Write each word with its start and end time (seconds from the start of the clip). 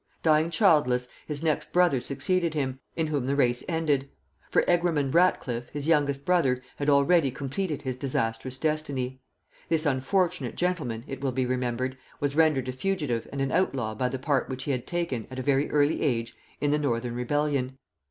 Dying 0.23 0.49
childless, 0.49 1.07
his 1.27 1.43
next 1.43 1.71
brother 1.71 2.01
succeeded 2.01 2.55
him, 2.55 2.79
in 2.95 3.05
whom 3.05 3.27
the 3.27 3.35
race 3.35 3.63
ended; 3.69 4.09
for 4.49 4.63
Egremond 4.63 5.13
Ratcliffe, 5.13 5.69
his 5.69 5.85
youngest 5.87 6.25
brother, 6.25 6.63
had 6.77 6.89
already 6.89 7.29
completed 7.29 7.83
his 7.83 7.97
disastrous 7.97 8.57
destiny. 8.57 9.21
This 9.69 9.85
unfortunate 9.85 10.55
gentleman, 10.55 11.03
it 11.07 11.21
will 11.21 11.31
be 11.31 11.45
remembered, 11.45 11.99
was 12.19 12.35
rendered 12.35 12.67
a 12.67 12.71
fugitive 12.73 13.27
and 13.31 13.41
an 13.43 13.51
outlaw 13.51 13.93
by 13.93 14.09
the 14.09 14.17
part 14.17 14.49
which 14.49 14.63
he 14.63 14.71
had 14.71 14.87
taken, 14.87 15.27
at 15.29 15.37
a 15.37 15.43
very 15.43 15.69
early 15.69 16.01
age, 16.01 16.33
in 16.59 16.71
the 16.71 16.79
Northern 16.79 17.13
rebellion. 17.13 17.77